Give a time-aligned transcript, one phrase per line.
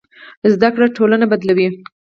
[0.53, 1.67] زده کړه ټولنه بدلوي.